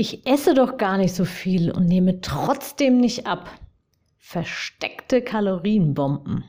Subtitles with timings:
[0.00, 3.50] Ich esse doch gar nicht so viel und nehme trotzdem nicht ab.
[4.16, 6.42] Versteckte Kalorienbomben.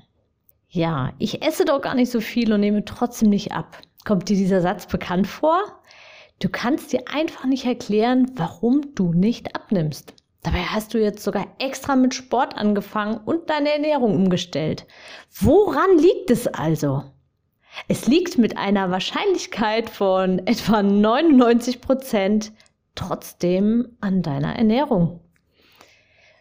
[0.69, 3.77] Ja, ich esse doch gar nicht so viel und nehme trotzdem nicht ab.
[4.05, 5.61] Kommt dir dieser Satz bekannt vor?
[6.39, 10.13] Du kannst dir einfach nicht erklären, warum du nicht abnimmst.
[10.43, 14.87] Dabei hast du jetzt sogar extra mit Sport angefangen und deine Ernährung umgestellt.
[15.29, 17.03] Woran liegt es also?
[17.89, 22.53] Es liegt mit einer Wahrscheinlichkeit von etwa 99 Prozent
[23.01, 25.19] trotzdem an deiner Ernährung.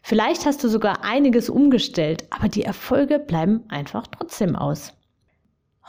[0.03, 4.93] Vielleicht hast du sogar einiges umgestellt, aber die Erfolge bleiben einfach trotzdem aus.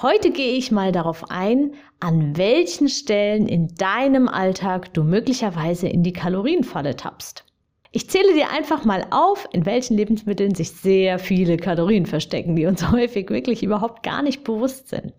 [0.02, 6.04] Heute gehe ich mal darauf ein, an welchen Stellen in deinem Alltag du möglicherweise in
[6.04, 7.46] die Kalorienfalle tappst.
[7.92, 12.66] Ich zähle dir einfach mal auf, in welchen Lebensmitteln sich sehr viele Kalorien verstecken, die
[12.66, 15.14] uns häufig wirklich überhaupt gar nicht bewusst sind.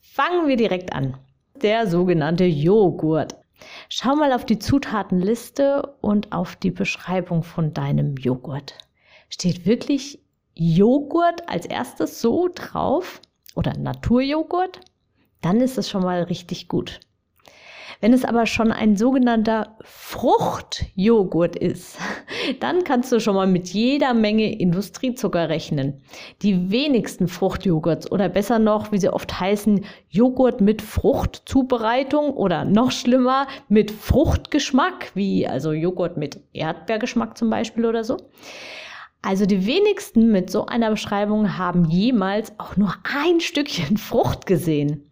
[0.00, 1.16] Fangen wir direkt an.
[1.62, 3.36] Der sogenannte Joghurt.
[3.88, 8.74] Schau mal auf die Zutatenliste und auf die Beschreibung von deinem Joghurt.
[9.28, 10.20] Steht wirklich
[10.54, 13.20] Joghurt als erstes so drauf
[13.54, 14.80] oder Naturjoghurt?
[15.40, 17.00] Dann ist es schon mal richtig gut.
[18.00, 21.98] Wenn es aber schon ein sogenannter Fruchtjoghurt ist,
[22.60, 26.00] dann kannst du schon mal mit jeder Menge Industriezucker rechnen.
[26.42, 32.92] Die wenigsten Fruchtjoghurts oder besser noch, wie sie oft heißen, Joghurt mit Fruchtzubereitung oder noch
[32.92, 38.16] schlimmer mit Fruchtgeschmack, wie also Joghurt mit Erdbeergeschmack zum Beispiel oder so.
[39.22, 45.07] Also die wenigsten mit so einer Beschreibung haben jemals auch nur ein Stückchen Frucht gesehen.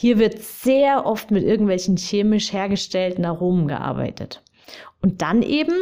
[0.00, 4.44] Hier wird sehr oft mit irgendwelchen chemisch hergestellten Aromen gearbeitet.
[5.02, 5.74] Und dann eben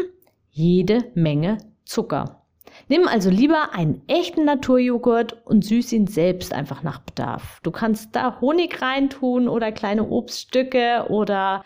[0.49, 2.41] jede Menge Zucker.
[2.89, 7.61] Nimm also lieber einen echten Naturjoghurt und süß ihn selbst einfach nach Bedarf.
[7.63, 11.63] Du kannst da Honig reintun oder kleine Obststücke oder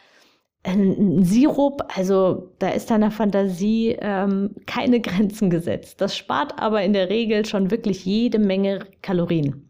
[0.65, 1.85] ein Sirup.
[1.97, 6.01] Also da ist deiner Fantasie ähm, keine Grenzen gesetzt.
[6.01, 9.70] Das spart aber in der Regel schon wirklich jede Menge Kalorien.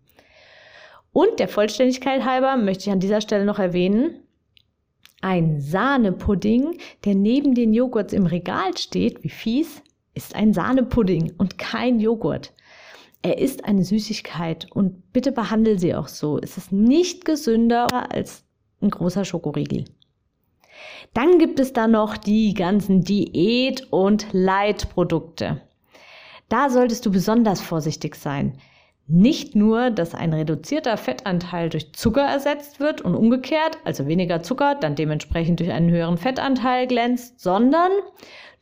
[1.12, 4.22] Und der Vollständigkeit halber möchte ich an dieser Stelle noch erwähnen,
[5.22, 9.82] ein Sahnepudding, der neben den Joghurts im Regal steht, wie fies,
[10.14, 12.54] ist ein Sahnepudding und kein Joghurt.
[13.22, 16.38] Er ist eine Süßigkeit und bitte behandle sie auch so.
[16.38, 18.44] Es ist nicht gesünder als
[18.80, 19.84] ein großer Schokoriegel.
[21.12, 25.60] Dann gibt es da noch die ganzen Diät- und Leitprodukte.
[26.48, 28.56] Da solltest du besonders vorsichtig sein.
[29.12, 34.76] Nicht nur, dass ein reduzierter Fettanteil durch Zucker ersetzt wird und umgekehrt, also weniger Zucker,
[34.76, 37.90] dann dementsprechend durch einen höheren Fettanteil glänzt, sondern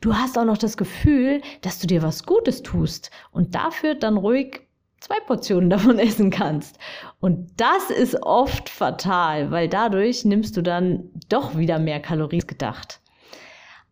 [0.01, 4.17] du hast auch noch das Gefühl, dass du dir was Gutes tust und dafür dann
[4.17, 4.61] ruhig
[4.99, 6.79] zwei Portionen davon essen kannst.
[7.19, 13.01] Und das ist oft fatal, weil dadurch nimmst du dann doch wieder mehr Kalorien gedacht.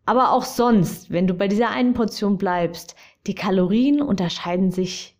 [0.06, 2.96] Aber auch sonst, wenn du bei dieser einen Portion bleibst,
[3.28, 5.17] die Kalorien unterscheiden sich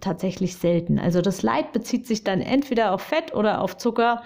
[0.00, 0.98] tatsächlich selten.
[0.98, 4.22] Also das Leid bezieht sich dann entweder auf Fett oder auf Zucker,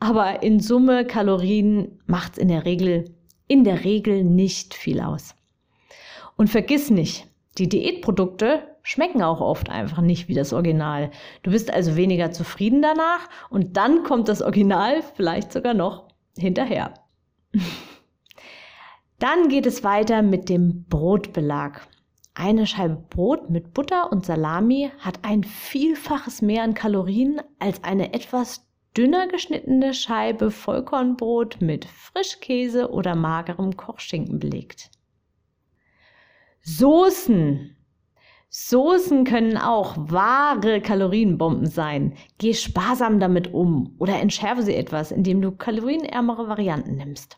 [0.00, 3.04] aber in Summe Kalorien macht es in der Regel
[3.46, 5.34] in der Regel nicht viel aus.
[6.36, 7.26] Und vergiss nicht,
[7.58, 11.10] die Diätprodukte schmecken auch oft einfach nicht wie das Original.
[11.42, 16.94] Du bist also weniger zufrieden danach und dann kommt das Original vielleicht sogar noch hinterher.
[19.20, 21.86] Dann geht es weiter mit dem Brotbelag.
[22.36, 28.12] Eine Scheibe Brot mit Butter und Salami hat ein Vielfaches mehr an Kalorien als eine
[28.12, 34.90] etwas dünner geschnittene Scheibe Vollkornbrot mit Frischkäse oder magerem Kochschinken belegt.
[36.62, 37.76] Soßen.
[38.48, 42.16] Soßen können auch wahre Kalorienbomben sein.
[42.38, 47.36] Geh sparsam damit um oder entschärfe sie etwas, indem du kalorienärmere Varianten nimmst.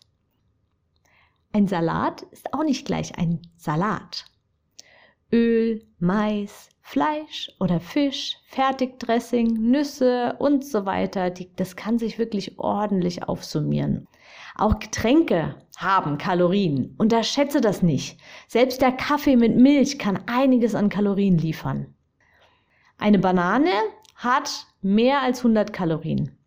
[1.52, 4.25] Ein Salat ist auch nicht gleich ein Salat.
[5.32, 11.31] Öl, Mais, Fleisch oder Fisch, Fertigdressing, Nüsse und so weiter.
[11.31, 14.06] Die, das kann sich wirklich ordentlich aufsummieren.
[14.56, 16.94] Auch Getränke haben Kalorien.
[16.96, 18.19] Unterschätze das nicht.
[18.46, 21.94] Selbst der Kaffee mit Milch kann einiges an Kalorien liefern.
[22.99, 23.73] Eine Banane
[24.14, 26.38] hat mehr als 100 Kalorien.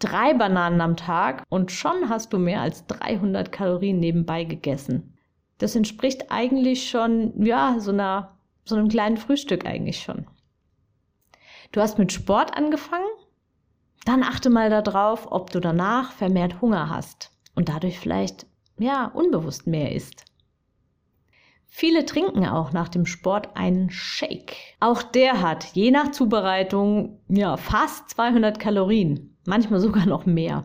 [0.00, 5.17] Drei Bananen am Tag und schon hast du mehr als 300 Kalorien nebenbei gegessen.
[5.58, 10.26] Das entspricht eigentlich schon, ja, so, einer, so einem kleinen Frühstück eigentlich schon.
[11.72, 13.08] Du hast mit Sport angefangen?
[14.04, 18.46] Dann achte mal darauf, ob du danach vermehrt Hunger hast und dadurch vielleicht,
[18.78, 20.24] ja, unbewusst mehr isst.
[21.66, 24.56] Viele trinken auch nach dem Sport einen Shake.
[24.80, 30.64] Auch der hat je nach Zubereitung ja fast 200 Kalorien, manchmal sogar noch mehr.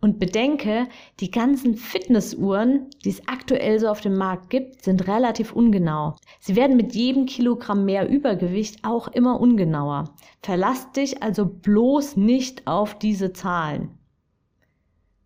[0.00, 0.86] Und bedenke,
[1.20, 6.16] die ganzen Fitnessuhren, die es aktuell so auf dem Markt gibt, sind relativ ungenau.
[6.38, 10.14] Sie werden mit jedem Kilogramm mehr Übergewicht auch immer ungenauer.
[10.42, 13.90] Verlass dich also bloß nicht auf diese Zahlen.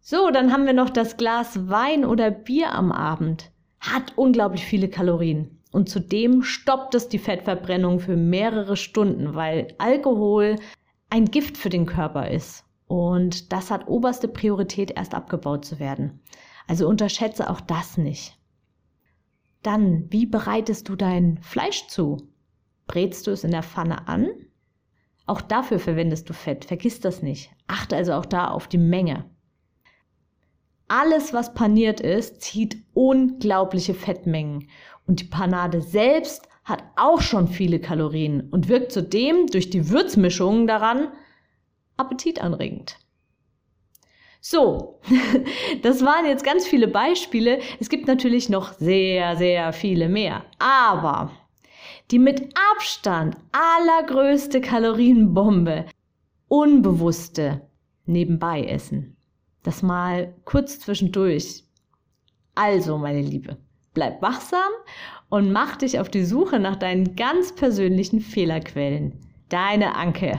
[0.01, 4.89] So, dann haben wir noch das Glas Wein oder Bier am Abend hat unglaublich viele
[4.89, 5.61] Kalorien.
[5.73, 10.57] Und zudem stoppt es die Fettverbrennung für mehrere Stunden, weil Alkohol
[11.11, 12.65] ein Gift für den Körper ist.
[12.87, 16.21] Und das hat oberste Priorität, erst abgebaut zu werden.
[16.67, 18.39] Also unterschätze auch das nicht.
[19.63, 22.29] Dann, wie bereitest du dein Fleisch zu?
[22.87, 24.29] Brätst du es in der Pfanne an?
[25.27, 27.51] Auch dafür verwendest du Fett, vergiss das nicht.
[27.67, 29.25] Achte also auch da auf die Menge.
[30.87, 34.69] Alles, was paniert ist, zieht unglaubliche Fettmengen.
[35.07, 40.67] Und die Panade selbst hat auch schon viele Kalorien und wirkt zudem durch die Würzmischungen
[40.67, 41.09] daran
[41.97, 42.97] appetitanregend.
[44.41, 45.01] So,
[45.83, 47.61] das waren jetzt ganz viele Beispiele.
[47.81, 50.45] Es gibt natürlich noch sehr, sehr viele mehr.
[50.59, 51.31] Aber
[52.11, 55.87] die mit Abstand allergrößte Kalorienbombe,
[56.49, 57.63] unbewusste
[58.05, 59.17] nebenbei essen.
[59.63, 61.65] Das mal kurz zwischendurch.
[62.55, 63.57] Also, meine Liebe,
[63.95, 64.71] bleib wachsam
[65.31, 69.19] und mach dich auf die Suche nach deinen ganz persönlichen Fehlerquellen.
[69.49, 70.39] Deine Anke.